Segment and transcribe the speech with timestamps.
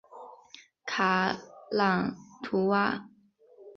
[0.83, 1.37] 卡
[1.69, 3.07] 朗图瓦。